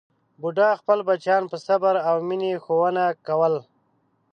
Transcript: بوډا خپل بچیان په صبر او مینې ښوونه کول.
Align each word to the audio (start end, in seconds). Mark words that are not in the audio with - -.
بوډا 0.41 0.69
خپل 0.81 0.99
بچیان 1.07 1.43
په 1.51 1.57
صبر 1.67 1.95
او 2.09 2.15
مینې 2.27 2.51
ښوونه 2.63 3.05
کول. 3.27 3.53